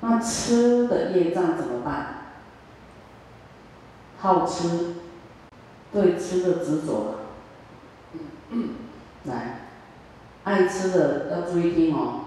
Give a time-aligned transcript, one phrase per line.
[0.00, 2.16] 那吃的业障怎么办？
[4.18, 4.94] 好吃，
[5.92, 7.16] 对吃的执着。
[9.24, 9.60] 来，
[10.44, 12.24] 爱吃的要注意听哦。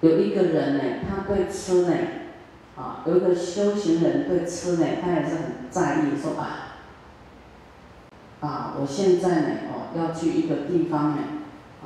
[0.00, 1.94] 有一个人呢，他对吃呢，
[2.76, 6.76] 啊，有一个修行人对吃呢，他也是很在意，说啊，
[8.40, 11.18] 啊，我现在呢，哦，要去一个地方呢，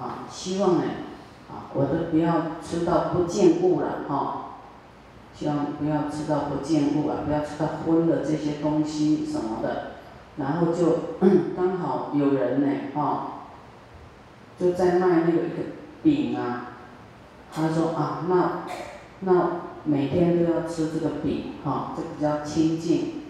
[0.01, 0.83] 啊，希望呢，
[1.51, 4.57] 啊，我都不要吃到不见物了，哈，
[5.35, 9.93] 希望不要吃到不见物啊，不要吃到荤的这些东西什么的，
[10.37, 11.17] 然后就
[11.57, 13.29] 刚好有人呢，哈，
[14.59, 15.63] 就在卖那个一个
[16.03, 16.73] 饼啊。
[17.53, 18.65] 他说啊，那
[19.21, 19.51] 那
[19.85, 23.23] 每天都要吃这个饼，哈，就比较清净。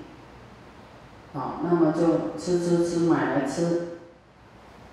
[1.32, 3.98] 好，那么就吃吃吃，买来吃。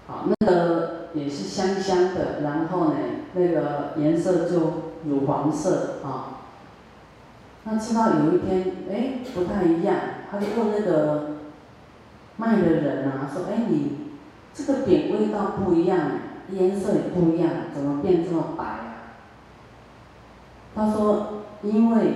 [0.06, 0.83] 好，那个
[1.14, 2.96] 也是香香的，然后呢，
[3.34, 6.40] 那个颜色就乳黄色，啊。
[7.66, 9.96] 那吃到有一天，哎，不太一样，
[10.30, 11.38] 他就问那个
[12.38, 14.10] 卖的人啊，说，哎，你
[14.54, 16.00] 这个饼味道不一样，
[16.50, 18.64] 颜色也不一样，怎么变这么白？
[20.76, 22.14] 他说：“因为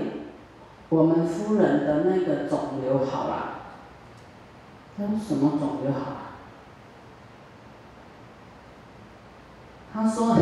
[0.89, 3.59] 我们夫人的那个肿瘤好了。”
[4.97, 6.17] 他说：“什么肿瘤好了？”
[9.98, 10.38] 他说：“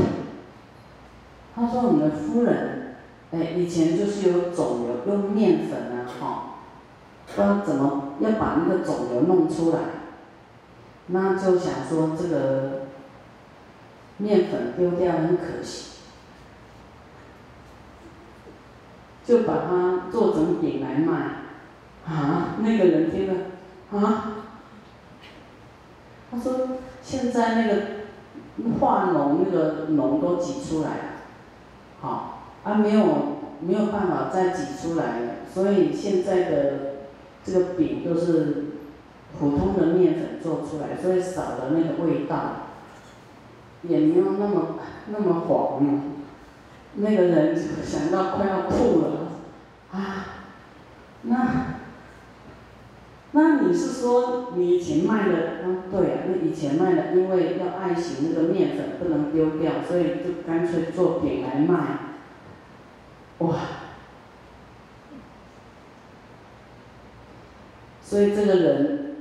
[1.56, 2.98] 他说你的夫人，
[3.32, 6.56] 哎，以前就是有肿瘤，用面粉啊，哈，
[7.26, 9.80] 不知道怎么要把那个肿瘤弄出来，
[11.08, 12.88] 那就想说这个
[14.18, 15.92] 面粉丢掉很可惜。”
[19.24, 21.14] 就把它做成饼来卖，
[22.06, 23.34] 啊，那个人听了，
[23.92, 24.34] 啊，
[26.30, 27.82] 他说现在那个
[28.80, 31.04] 化脓那个脓都挤出来了，
[32.02, 33.06] 好，啊没有
[33.60, 36.74] 没有办法再挤出来了，所以现在的
[37.44, 38.66] 这个饼都是
[39.38, 42.38] 普通的面粉做出来，所以少了那个味道，
[43.84, 46.02] 也没有那么那么黄。
[46.98, 49.32] 那个人想到快要吐了，
[49.92, 50.26] 啊，
[51.24, 51.75] 那，
[53.38, 55.36] 那你是说你以前卖的？
[55.66, 61.98] 嗯，对啊，那以前卖的，因为要爱惜那个面粉不能丢掉，所以就干脆做饼来卖。
[63.40, 63.56] 哇，
[68.02, 69.16] 所以这个人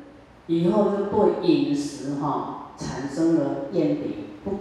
[0.47, 4.61] 以后就对饮食哈产生了厌离，不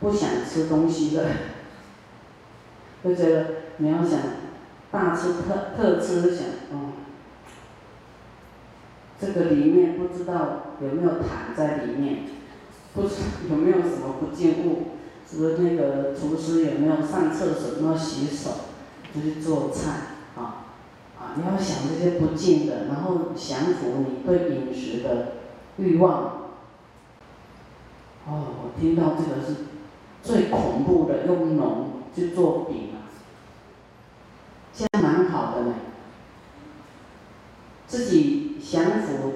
[0.00, 1.24] 不想吃东西了。
[3.04, 3.46] 就觉得
[3.76, 4.18] 你要想
[4.90, 6.46] 大吃特特吃，想，
[9.20, 12.24] 这个里面不知道有没有痰在里面，
[12.94, 13.14] 不知
[13.50, 14.88] 有没有什么不净物，
[15.28, 18.50] 是不是那个厨师有没有上厕所，没有洗手，
[19.14, 19.90] 就去做菜
[20.36, 20.66] 啊
[21.18, 21.32] 啊！
[21.36, 25.32] 你要想这些不净的，然后降服你对饮食的
[25.78, 26.50] 欲望。
[28.28, 29.66] 哦，我听到这个是
[30.22, 32.90] 最恐怖的，用脓去做饼。
[32.92, 33.08] 啊！
[34.72, 35.74] 现在蛮好的呢，
[37.86, 39.32] 自己降服，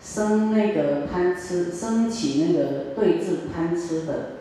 [0.00, 4.32] 生那个贪吃，升起那个对治贪吃的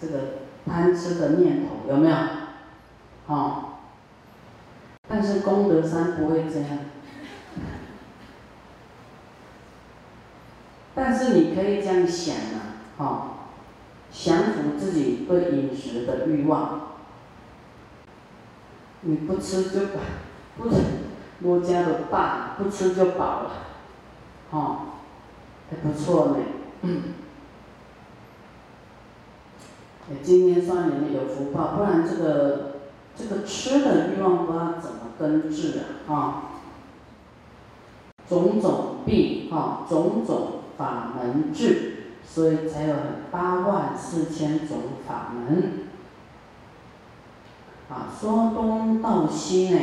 [0.00, 0.20] 这个
[0.66, 2.16] 贪吃的念头，有没有？
[3.26, 3.80] 好，
[5.08, 6.78] 但是功德山不会这样，
[10.94, 13.48] 但是你可以这样想啊，好，
[14.12, 16.82] 降服自己对饮食的欲望。
[19.02, 20.00] 你不吃就饱，
[20.56, 20.76] 不吃，
[21.42, 23.50] 我家的爸不吃就饱了，
[24.50, 24.78] 哦，
[25.70, 26.36] 还不错呢。
[26.82, 27.02] 嗯。
[30.22, 32.76] 今天算你们有福报，不然这个
[33.16, 36.14] 这个吃的欲望不知道怎么根治啊？
[36.14, 36.42] 啊，
[38.28, 42.94] 种种病哈，种种法门治，所以才有
[43.32, 45.88] 八万四千种法门。
[47.90, 49.80] 啊，说东道西呢，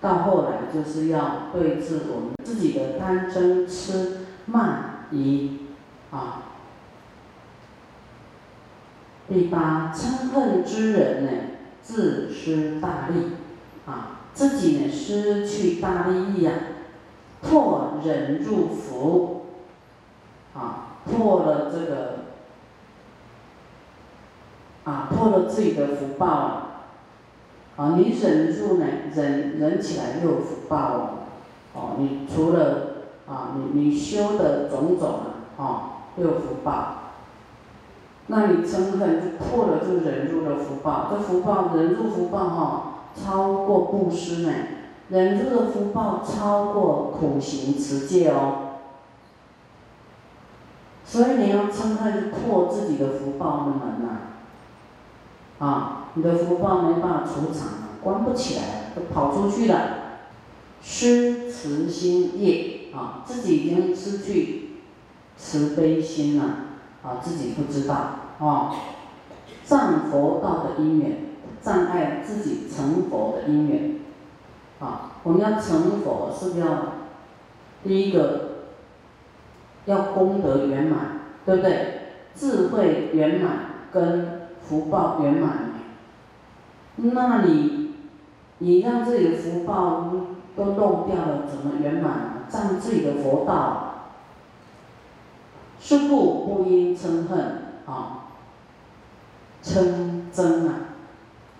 [0.00, 5.58] 到后来就是要对治我们自己的贪嗔痴慢疑，
[6.10, 6.42] 啊。
[9.28, 11.30] 第八，嗔恨之人呢，
[11.82, 13.32] 自失大利，
[13.86, 16.54] 啊，自己呢失去大利益啊，
[17.42, 19.46] 破忍入福，
[20.54, 22.18] 啊，破了这个。
[24.84, 26.67] 啊，破了自己的福报啊！
[27.78, 28.84] 啊，你忍住呢，
[29.14, 31.10] 忍忍起来又有福报哦。
[31.74, 35.80] 哦，你除了啊，你你修的种种啊，哦，
[36.16, 36.94] 又有福报。
[38.26, 44.52] 那你嗔恨就破了就忍住的福报，这福报忍辱福报哈，超过布施呢，
[45.08, 48.64] 忍住的福报超过苦行持戒哦。
[51.04, 54.18] 所以你要称叹破自己的福报的门呐，
[55.58, 57.68] 啊你的福报没办法储藏，
[58.02, 59.98] 关不起来，都跑出去了。
[60.82, 64.70] 失慈心业啊，自己已经失去
[65.36, 66.44] 慈悲心了，
[67.02, 67.94] 啊，自己不知道
[68.38, 68.72] 啊，
[69.64, 71.18] 障佛道的因缘，
[71.60, 74.00] 障碍自己成佛的因缘，
[74.80, 76.94] 啊，我们要成佛是不是要
[77.82, 78.48] 第一个？
[79.86, 81.94] 要功德圆满，对不对？
[82.34, 83.52] 智慧圆满
[83.90, 84.37] 跟
[84.68, 85.70] 福报圆满，
[86.96, 87.94] 那你
[88.58, 90.10] 你让自己的福报
[90.56, 92.44] 都漏掉了，怎么圆满？
[92.50, 93.94] 占自己的佛道，
[95.80, 97.38] 是故不应嗔恨
[97.86, 98.28] 啊，
[99.62, 100.72] 嗔憎啊，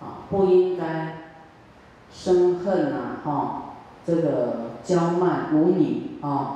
[0.01, 1.17] 啊不应该
[2.11, 3.61] 生恨啊，哈，
[4.05, 6.55] 这个骄慢无礼啊。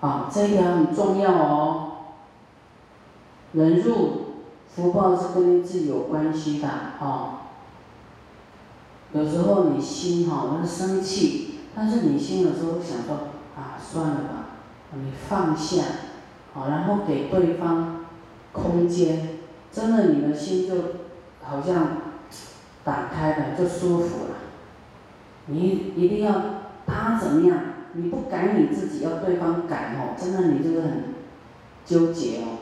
[0.00, 1.92] 啊，这一点很重要哦。
[3.52, 4.21] 忍辱
[4.74, 6.68] 福报是跟你自己有关系的
[7.00, 7.38] 哦。
[9.12, 13.24] 有时候你心哈，那生气，但是你心有时候想到
[13.54, 14.46] 啊，算了吧，
[14.94, 15.82] 你放下，
[16.54, 18.06] 好，然后给对方
[18.52, 19.38] 空间，
[19.70, 20.74] 真的你的心就
[21.42, 21.98] 好像
[22.82, 24.36] 打开了，就舒服了。
[25.46, 26.32] 你一定要
[26.86, 27.58] 他怎么样？
[27.92, 31.04] 你不改你自己，要对方改哦，真的你就是很
[31.84, 32.56] 纠结哦，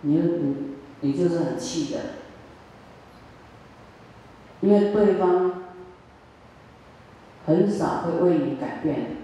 [0.00, 0.71] 你你
[1.02, 2.00] 你就是很气的，
[4.60, 5.52] 因为对方
[7.46, 9.18] 很少会为你改变，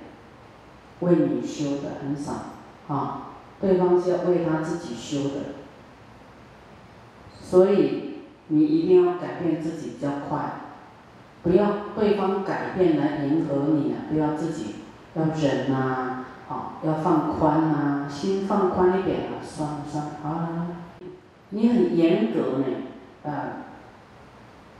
[1.00, 2.32] 为你修的很少
[2.88, 3.30] 啊，
[3.60, 5.40] 对方是要为他自己修的，
[7.40, 10.60] 所以你一定要改变自己比较快，
[11.42, 14.74] 不要对方改变来迎合你啊，不要自己。
[15.14, 20.66] 要忍呐，好，要放宽呐，心放宽一点啊，算了算了，好了，
[21.50, 22.64] 你很严格呢，
[23.24, 23.66] 啊，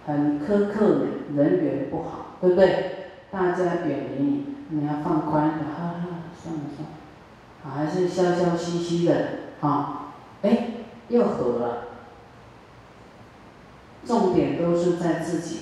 [0.06, 1.06] 很苛刻呢，
[1.36, 2.94] 人缘不好，对不对？
[3.30, 5.94] 大家远离你，你要放宽一点，哈，
[6.40, 9.14] 算了算了，还是笑笑嘻嘻的，
[9.60, 10.12] 啊，
[10.42, 10.68] 哎，
[11.08, 11.84] 又和了。
[14.04, 15.60] 重点都是在自己，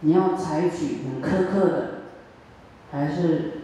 [0.00, 1.88] 你要采取很苛刻的。
[2.94, 3.62] 还是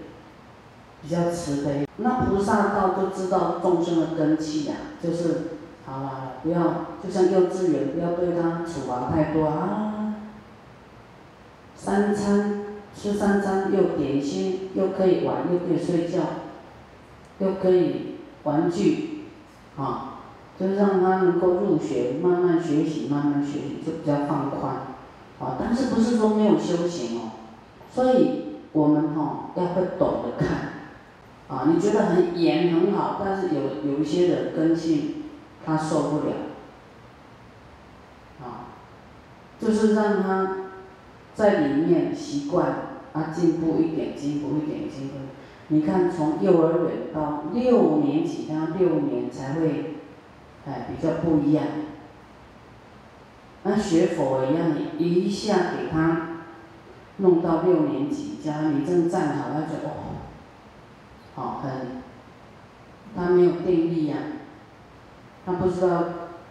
[1.03, 5.58] 比较慈悲，那菩萨道就知道众生的根气呀，就是
[5.89, 10.15] 好了，不要就像幼稚园，不要对他处罚太多啊。
[11.75, 12.65] 三餐
[12.95, 16.21] 吃三餐又点心，又可以玩，又可以睡觉，
[17.39, 19.25] 又可以玩具，
[19.77, 20.19] 啊，
[20.61, 24.75] 就让他能够入学，慢慢学习，慢慢学习，就比较放宽，
[25.41, 27.31] 啊，但是不是说没有修行哦，
[27.95, 28.45] 所以。
[28.75, 30.49] 我们哈要会懂得看，
[31.49, 35.18] 啊，你觉得很严很好，但是有有一些人根性
[35.69, 36.33] 他受不了，
[38.41, 38.73] 啊，
[39.61, 40.57] 就是让他
[41.35, 42.67] 在里面习惯，
[43.13, 45.15] 啊进步一点，进步一点，进步。
[45.69, 49.97] 你看从幼儿园到六年级，他六年才会，
[50.67, 51.65] 哎比较不一样。
[53.65, 56.25] 那学佛一样，你一下给他。
[57.21, 60.23] 弄到六年级，假如你正站好，他就哦，
[61.35, 62.01] 好很，
[63.17, 64.17] 他没有定力呀，
[65.49, 66.05] 他不知道，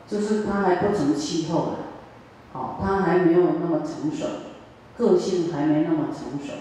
[0.07, 1.75] 就是他还不成气候了，
[2.51, 4.25] 好，他还没有那么成熟，
[4.97, 6.53] 个性还没那么成熟，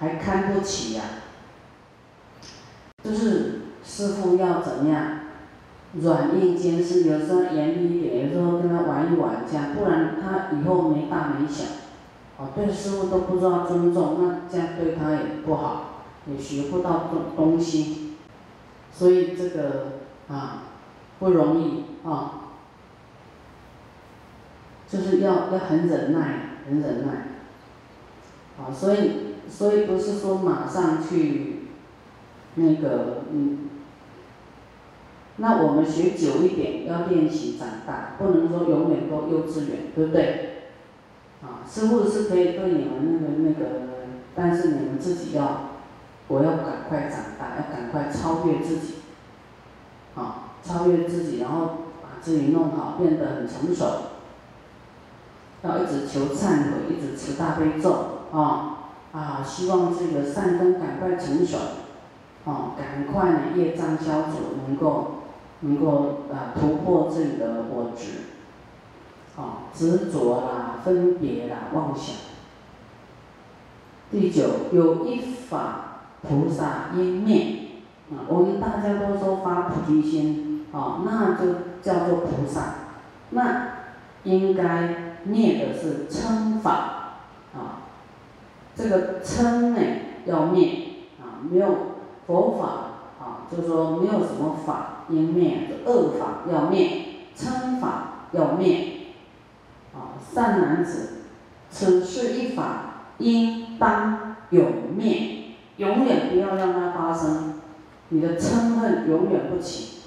[0.00, 1.02] 还看不起呀，
[3.04, 5.20] 就是师傅要怎么样，
[5.92, 11.64] 软硬兼施，有时候严厉一点，有时候跟他玩一玩这样，不然他以后没大没小。
[12.36, 18.16] 哦，对师傅都不知道尊重，那这样对他也不好，也学不到东东西，
[18.92, 20.62] 所以这个啊
[21.18, 22.50] 不容易啊，
[24.88, 27.12] 就是要要很忍耐，很忍耐，
[28.58, 31.68] 啊，所以所以不是说马上去
[32.56, 33.70] 那个嗯，
[35.36, 40.50] 那我们学久一点，要练习长大，不能说永远都幼稚园，对不对？
[41.42, 43.86] 啊，师傅是可以对你们那个那个，
[44.34, 45.70] 但是你们自己要，
[46.28, 48.94] 我要赶快长大，要赶快超越自己，
[50.16, 51.60] 啊，超越自己，然后
[52.02, 53.84] 把自己弄好，变得很成熟，
[55.62, 58.78] 要一直求忏悔，一直持大悲咒，啊
[59.12, 61.58] 啊，希望这个善根赶快成熟，
[62.44, 65.22] 啊，赶快呢业障消除，能够
[65.60, 68.10] 能够啊突破自己的我执。
[69.36, 72.14] 啊，执着啦、分别啦、妄想。
[74.12, 77.63] 第九，有一法菩萨应灭。
[78.28, 82.74] 我们大家都说发菩提心，啊，那就叫做菩萨。
[83.30, 83.68] 那
[84.22, 87.18] 应该灭的是称法，
[87.54, 87.84] 啊，
[88.74, 89.80] 这个称呢
[90.26, 90.88] 要灭，
[91.20, 91.68] 啊，没有
[92.26, 97.02] 佛法，啊，就是说没有什么法应灭，就恶法要灭，
[97.36, 98.88] 称法要灭，
[99.94, 101.24] 啊，善男子，
[101.70, 104.66] 此是一法应当永
[104.96, 107.53] 灭，永远不要让它发生。
[108.10, 110.02] 你的嗔恨永远不起，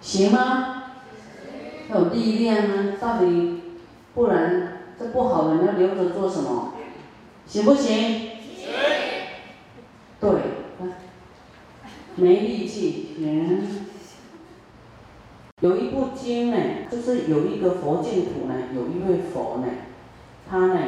[0.00, 0.84] 行吗？
[1.92, 2.96] 有力量吗！
[3.00, 3.60] 到底
[4.14, 6.74] 不然这不好的，你要留着做什么？
[7.46, 8.30] 行不行？
[8.56, 8.70] 行。
[10.20, 10.30] 对，
[12.14, 13.68] 没力气，行。
[15.60, 16.56] 有一部经呢，
[16.90, 19.66] 就是有一个佛净土呢，有一位佛呢，
[20.48, 20.80] 他呢。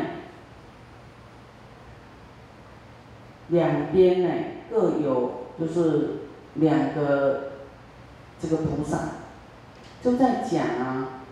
[3.49, 4.29] 两边呢
[4.71, 6.23] 各有就是
[6.55, 7.53] 两个
[8.41, 8.99] 这个菩萨，
[10.03, 11.23] 就在讲啊，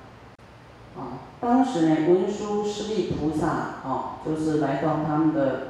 [0.97, 5.69] 啊，当时呢文殊师利菩萨啊，就是来到他们的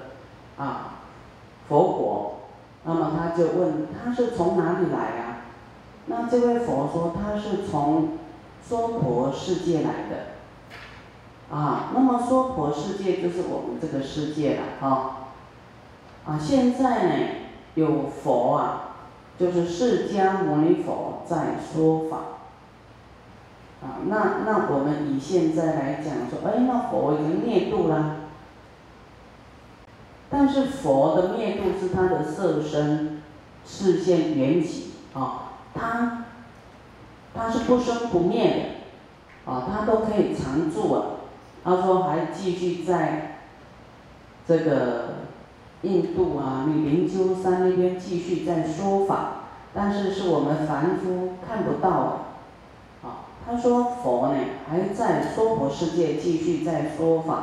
[0.58, 0.98] 啊
[1.68, 2.40] 佛国，
[2.84, 5.38] 那么他就问他是从哪里来啊？
[6.06, 8.18] 那这位佛说他是从
[8.62, 15.20] 娑婆世界来的，啊，那么娑婆世界就是我们这个世界了啊。
[16.26, 17.26] 啊，现在呢
[17.74, 18.96] 有佛啊，
[19.38, 22.16] 就是释迦牟尼佛在说法。
[23.82, 28.16] 啊，那那我们以现在来讲说，哎，那佛已经灭度了。
[30.30, 33.22] 但是佛的灭度是他的色身
[33.66, 36.24] 视线缘起啊，他
[37.34, 38.78] 他是不生不灭
[39.44, 41.02] 的，啊，他都可以常住啊。
[41.62, 43.40] 他说还继续在
[44.48, 45.13] 这个。
[45.84, 49.28] 印度啊，你灵鹫山那边继续在说法，
[49.74, 53.08] 但是是我们凡夫看不到的。
[53.08, 54.34] 啊，他说佛呢
[54.68, 57.34] 还在娑婆世界继续在说法，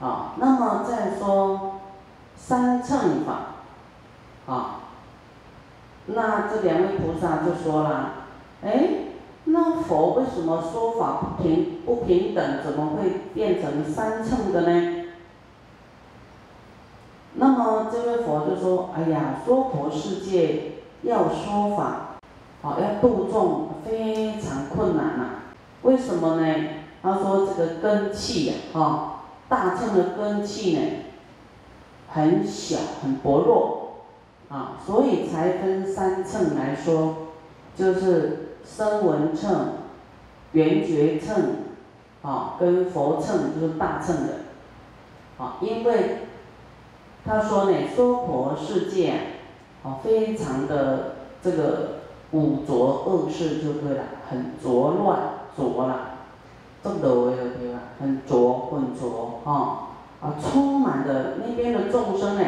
[0.00, 1.76] 啊，那么再说
[2.36, 4.80] 三乘法，啊，
[6.06, 8.12] 那这两位菩萨就说了，
[8.62, 8.88] 哎，
[9.44, 14.95] 那佛为什么说法不平不平等，怎么会变成三乘的呢？
[17.90, 22.16] 这位佛就说：“哎呀，娑婆世界要说法，
[22.62, 25.24] 好要度众，非常困难呐。
[25.82, 26.54] 为什么呢？
[27.02, 30.82] 他说这个根气呀，哈，大乘的根气呢，
[32.08, 33.96] 很小，很薄弱，
[34.48, 37.14] 啊，所以才分三乘来说，
[37.76, 39.72] 就是声闻乘、
[40.52, 41.36] 缘觉乘，
[42.22, 44.32] 啊，跟佛乘就是大乘的，
[45.38, 46.18] 啊，因为。”
[47.26, 49.14] 他说呢，娑婆世界，
[49.82, 51.98] 哦，非常的这个
[52.30, 55.18] 污浊恶世就对了，很浊乱
[55.56, 56.18] 浊了，
[56.84, 59.88] 这个也对了，很浊混浊哈，
[60.20, 62.42] 啊，充满的那边的众生呢，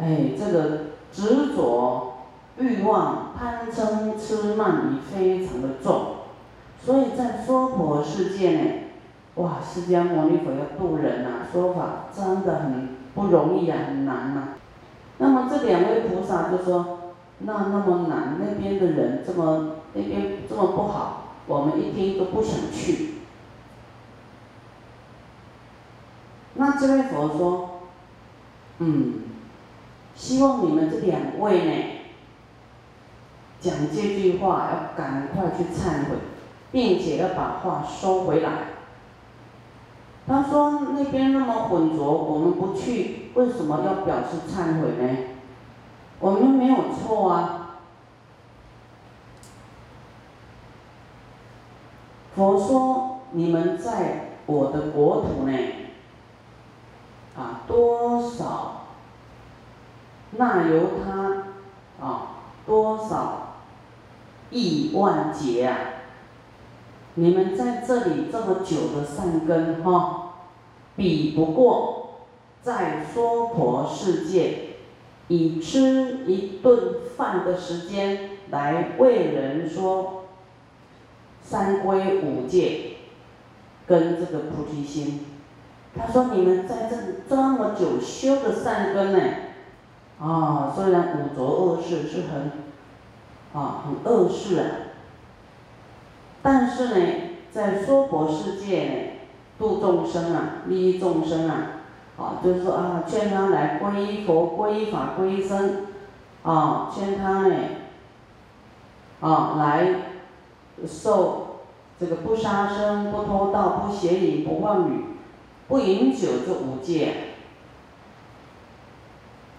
[0.00, 0.78] 哎，这个
[1.12, 2.14] 执着
[2.56, 6.02] 欲望贪嗔痴慢疑非常的重，
[6.82, 8.70] 所以在娑婆世界呢，
[9.34, 12.97] 哇，释迦牟尼佛要渡人呐，说法真的很。
[13.18, 14.50] 不容易啊，很难呐。
[15.18, 17.00] 那么这两位菩萨就说
[17.42, 23.14] ：“那那么难，那边的人这么那边这么不好，我们一听都不想去。”
[26.54, 27.80] 那这位佛说
[28.78, 29.22] ：“嗯，
[30.14, 31.84] 希望你们这两位呢，
[33.58, 36.16] 讲这句话要赶快去忏悔，
[36.70, 38.50] 并且要把话收回来。”
[40.28, 45.18] 他说：“那边那么浑浊，我们不去，为什么要表示忏悔呢？
[46.20, 47.78] 我们没有错啊。
[52.36, 55.92] 佛说：你们在我的国土内，
[57.34, 58.82] 啊，多少
[60.32, 62.22] 那由他啊，
[62.66, 63.54] 多少
[64.50, 65.76] 亿万劫啊。”
[67.18, 70.34] 你们在这里这么久的善根哈，
[70.94, 72.20] 比不过
[72.62, 74.76] 在娑婆世界
[75.26, 76.78] 以吃一顿
[77.16, 80.26] 饭的时间来为人说
[81.42, 82.98] 三归五戒
[83.84, 85.26] 跟这个菩提心。
[85.98, 89.20] 他说你们在这里这么久修的善根呢，
[90.20, 92.52] 啊，虽然五浊恶世是很
[93.60, 94.64] 啊很恶世啊。
[96.40, 97.06] 但是呢，
[97.50, 98.94] 在娑婆世界呢，
[99.58, 101.82] 度众生啊，利益众生啊，
[102.16, 105.86] 啊，就是说啊，劝他来皈依佛、皈依法、皈依僧，
[106.44, 107.56] 啊，劝他呢，
[109.20, 109.94] 啊，来
[110.86, 111.62] 受
[111.98, 115.04] 这个不杀生、不偷盗、不邪淫、不妄语、
[115.66, 117.14] 不饮酒这五戒，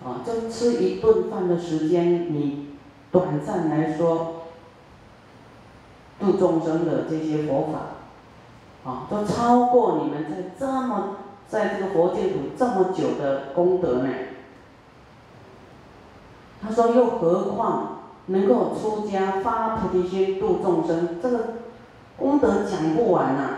[0.01, 2.69] 啊，就吃一顿饭的时间，你
[3.11, 4.35] 短暂来说。
[6.19, 11.15] 度众生的这些佛法，啊，都超过你们在这么
[11.47, 14.09] 在这个佛净土这么久的功德呢。
[16.61, 21.39] 他说，又何况能够出家发菩提心度众生，这个
[22.17, 23.49] 功德讲不完呐。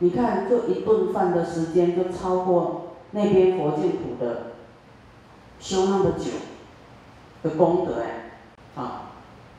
[0.00, 4.52] 你看，就一顿饭的时间，就超过那边佛净土的
[5.60, 6.30] 修那么久
[7.42, 8.30] 的功德哎，
[8.80, 9.02] 啊，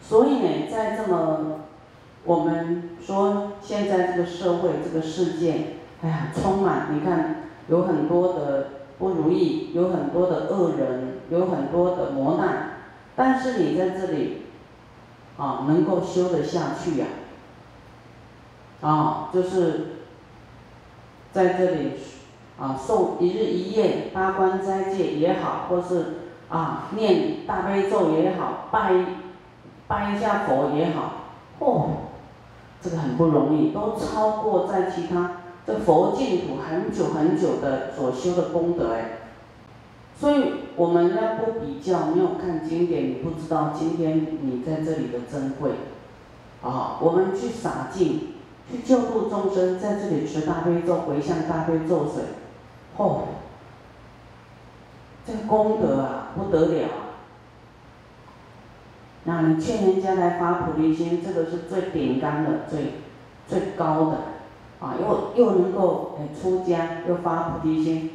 [0.02, 1.59] 所以呢，在这么
[2.30, 8.68] 我们说，现在这个社会、这个世界，哎呀，充满你看，有很多的
[9.00, 12.74] 不如意，有很多的恶人，有很多的磨难。
[13.16, 14.44] 但是你在这里，
[15.40, 17.08] 啊，能够修得下去呀，
[18.82, 19.96] 啊，就是
[21.32, 21.94] 在这里，
[22.60, 26.18] 啊，受一日一夜八关斋戒也好，或是
[26.48, 28.94] 啊念大悲咒也好，拜
[29.88, 31.14] 拜一下佛也好，
[31.60, 32.09] 嚯！
[32.82, 39.20] 这个很不容易，都超过在其他这佛净土很久很久的所修的功德哎，
[40.20, 45.72] 所以我们要不比较，没有看经典，你不知道今天你在这里的珍贵，
[46.64, 48.34] 啊，我们去洒净，
[48.72, 52.24] 去救度众生，在这里持大悲咒，回向大悲咒水，
[52.98, 53.20] 嚯，
[55.28, 56.88] 这个功德啊不得了。
[59.30, 62.94] 那你劝人家来发菩提心，这个是最顶干的、最
[63.48, 64.18] 最高的，
[64.80, 68.10] 啊，又又能够哎出家，又发菩提心，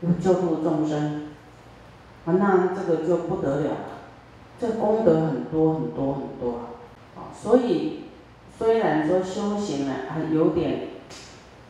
[0.00, 1.26] 又救度众生，
[2.24, 3.76] 啊，那这个就不得了了，
[4.60, 6.60] 这功德很多很多很多，
[7.16, 8.04] 啊，所以
[8.56, 10.82] 虽然说修行呢还有点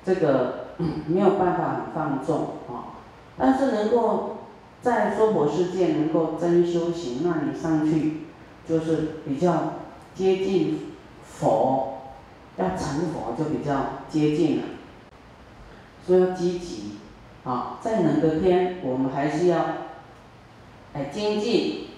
[0.04, 0.66] 这个
[1.08, 3.00] 没有办法很放纵啊，
[3.38, 4.36] 但是能够
[4.82, 8.20] 在娑婆世界能够真修行，那你上去。
[8.66, 9.74] 就是比较
[10.14, 11.98] 接近佛，
[12.56, 14.62] 要成佛就比较接近了，
[16.06, 16.92] 所以要积极
[17.44, 17.78] 啊！
[17.82, 19.64] 再冷的天，我们还是要
[20.94, 21.88] 哎精进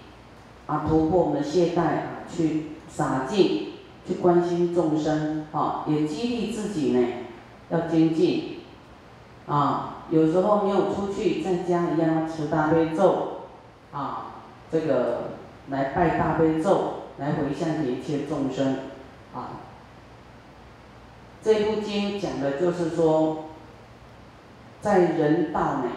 [0.66, 3.74] 啊，突破我们的懈怠啊，去洒净，
[4.04, 7.06] 去关心众生啊，也激励自己呢，
[7.70, 8.58] 要精进
[9.46, 10.04] 啊！
[10.10, 13.42] 有时候没有出去，在家一样要持大悲咒
[13.92, 14.32] 啊，
[14.72, 15.35] 这个。
[15.68, 18.78] 来拜大悲咒，来回向给一切众生，
[19.34, 19.62] 啊！
[21.42, 23.46] 这部经讲的就是说，
[24.80, 25.90] 在人道呢，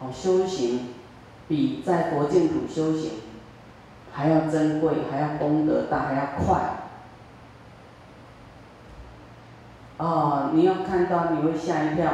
[0.00, 0.94] 哦，修行
[1.48, 3.12] 比在佛净土修行
[4.12, 6.60] 还要珍贵，还要功德大，还要快。
[9.98, 12.12] 哦，你要看到你会吓一跳。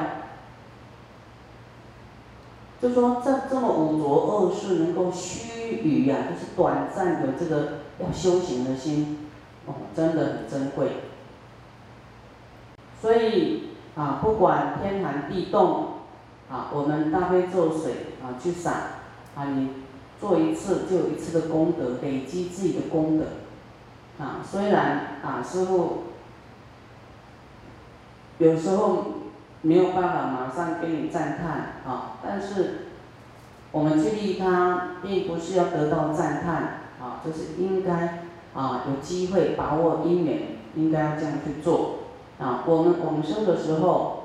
[2.85, 9.21] 就说这这么五浊恶世能够须臾呀，就是短暂的这个要修行的心，
[9.65, 10.89] 哦，真的很珍贵。
[13.01, 15.95] 所以啊，不管天寒地冻，
[16.51, 17.93] 啊，我们大悲咒水
[18.23, 18.73] 啊去洒，
[19.35, 19.71] 啊，你
[20.21, 23.25] 做一次就有一次的功德，累积自己的功德。
[24.23, 26.03] 啊，虽然啊师傅
[28.37, 29.24] 有时候。
[29.65, 32.89] 没有办法马上给你赞叹啊，但是
[33.73, 40.43] 我们去利他，并不是要得到赞叹啊，就是应该啊有机会把握因缘，
[40.75, 42.01] 应该要这样去做
[42.39, 42.63] 啊。
[42.67, 44.25] 我们往生的时候，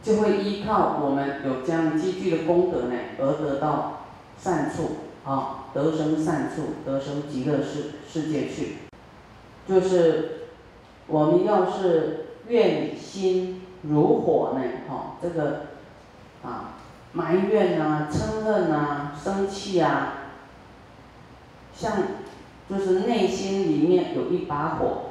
[0.00, 4.04] 就会依靠我们有这样积聚的功德呢，而得到
[4.38, 4.90] 善处
[5.24, 8.76] 啊，得生善处，得生极乐世世界去。
[9.66, 10.50] 就是
[11.08, 13.62] 我们要是愿心。
[13.88, 14.64] 如火呢？
[14.88, 15.66] 哈，这个
[16.42, 16.74] 啊，
[17.12, 20.14] 埋怨啊，嗔恨啊，生气啊，
[21.74, 21.92] 像
[22.68, 25.10] 就是内心里面有一把火，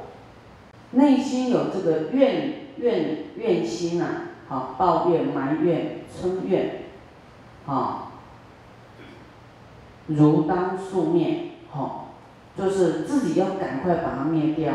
[0.90, 4.06] 内心有这个怨怨怨心呐，
[4.48, 6.82] 好，抱怨、埋怨、嗔怨，
[7.66, 8.12] 啊，
[10.06, 12.06] 如当速灭，哈，
[12.58, 14.72] 就是自己要赶快把它灭掉。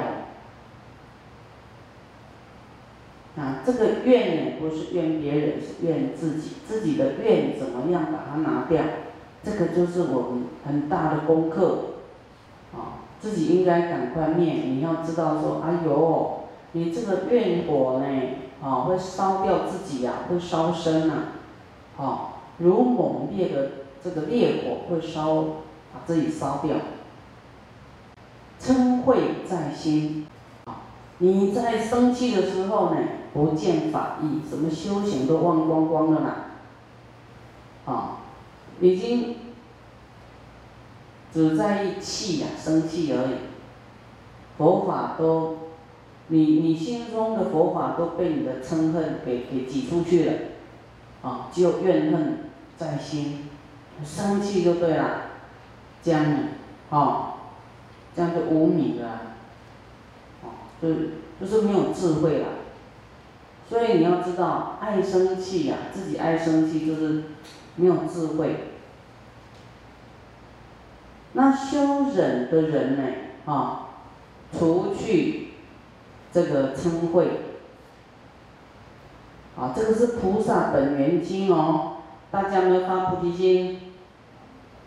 [3.39, 6.51] 啊，这个怨呢，不是怨别人，是怨自己。
[6.67, 8.83] 自己的怨怎么样把它拿掉？
[9.41, 11.79] 这个就是我们很大的功课。
[12.73, 14.53] 啊，自己应该赶快灭。
[14.65, 16.41] 你要知道说，哎呦，
[16.73, 18.05] 你这个怨火呢，
[18.61, 21.13] 啊，会烧掉自己呀，会烧身呐，
[21.97, 23.71] 啊，如猛烈的
[24.03, 25.43] 这个烈火会烧，
[25.93, 26.75] 把自己烧掉。
[28.61, 29.15] 嗔恚
[29.47, 30.27] 在心，
[30.65, 30.81] 啊，
[31.19, 32.97] 你在生气的时候呢，
[33.33, 36.35] 不见法意，什么修行都忘光光了啦，
[37.85, 38.17] 啊，
[38.81, 39.35] 已经
[41.33, 43.35] 只在意气呀，生气而已，
[44.57, 45.57] 佛法都，
[46.27, 50.33] 你你心中的佛法都被你的嗔恨给给挤出去了，
[51.21, 53.49] 啊，就怨恨在心，
[54.03, 55.21] 生气就对了，
[56.03, 56.25] 这样，
[56.89, 57.25] 啊。
[58.15, 59.21] 这样就无名了，
[60.43, 60.49] 哦，
[60.81, 60.89] 就
[61.39, 62.47] 就是没有智慧了。
[63.69, 67.23] 所以你要知道，爱生气呀，自己爱生气就是
[67.75, 68.73] 没有智慧。
[71.33, 73.03] 那修忍的人呢，
[73.45, 73.89] 啊，
[74.51, 75.49] 除去
[76.33, 77.27] 这个嗔恚，
[79.55, 81.97] 啊，这个是菩萨本源经哦。
[82.31, 83.93] 大家有没有发菩提心？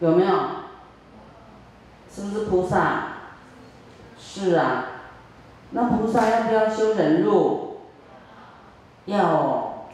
[0.00, 0.36] 有没有？
[2.12, 3.12] 是不是菩萨？
[4.18, 4.86] 是啊，
[5.70, 7.61] 那菩萨要不要修忍辱？
[9.06, 9.86] 要。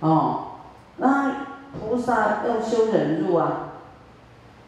[0.00, 0.42] 哦，
[0.98, 3.72] 那菩萨要修忍辱啊，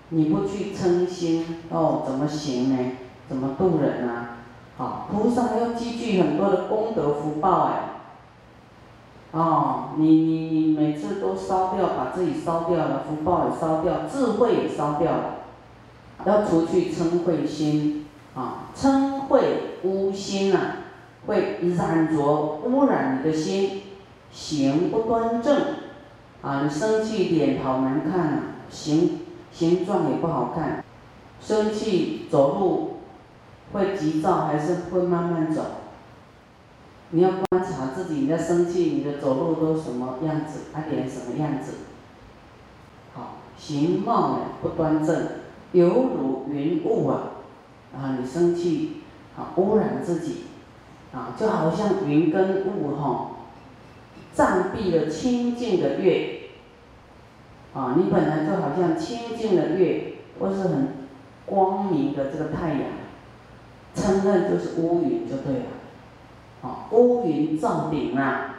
[0.09, 2.93] 你不去嗔心，哦，怎么行呢？
[3.29, 4.39] 怎么度人啊？
[4.79, 7.75] 好，菩萨要积聚很多的功德福报哎。
[9.33, 15.25] 哦，你你你每次都烧掉，把自己烧掉了，福报也烧掉，智慧也烧掉了。
[16.25, 19.43] 要除去嗔恚心，啊，嗔恚
[19.83, 20.59] 污心呐，
[21.29, 23.83] 会染着污染你的心，
[24.33, 25.63] 行不端正，
[26.41, 29.21] 啊，你生气脸好难看，形
[29.53, 30.83] 形状也不好看，
[31.41, 32.97] 生气走路
[33.73, 35.63] 会急躁还是会慢慢走？
[37.11, 41.73] 你要观察自己，你在生气，你的走路都什么样子，啊，脸什么样子？
[43.15, 45.27] 好，形貌呢不端正。
[45.73, 47.21] 犹如云雾啊，
[47.95, 49.03] 啊，你生气，
[49.37, 50.45] 啊，污染自己，
[51.19, 53.31] 啊，就好像云跟雾哈，
[54.33, 56.51] 障蔽了清净的月，
[57.75, 61.09] 啊，你本来就好像清净的月，或是很
[61.45, 62.83] 光明的这个太阳，
[63.97, 65.67] 嗔恨就是乌云就对了，
[66.63, 68.55] 啊，乌云罩顶啊，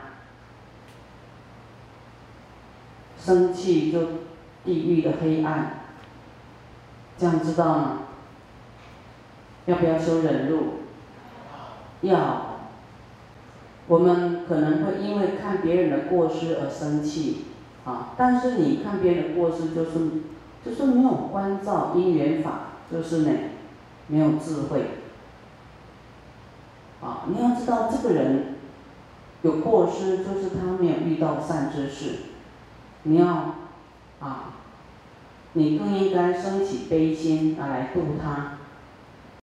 [3.17, 4.02] 生气就
[4.65, 5.76] 地狱的黑暗。
[7.17, 8.00] 这样知道吗？
[9.65, 10.58] 要不要修忍辱？
[12.02, 12.49] 要。
[13.89, 17.45] 我们可能会因为看别人的过失而生气，
[17.84, 19.91] 啊，但是你看别人的过失，就是
[20.63, 22.52] 就是没有关照因缘法，
[22.89, 23.32] 就是呢，
[24.08, 24.86] 没有智慧。
[27.02, 28.56] 啊，你要知道这个人
[29.41, 32.15] 有过失，就是他没有遇到善知识。
[33.04, 33.25] 你要，
[34.21, 34.54] 啊。
[35.54, 38.59] 你更应该升起悲心啊，来度他，